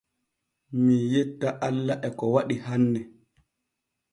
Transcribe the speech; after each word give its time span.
Mii 0.83 1.03
yetta 1.13 1.49
alla 1.67 1.93
e 2.07 2.09
ko 2.17 2.25
waɗi 2.33 2.55
hanne. 2.65 3.01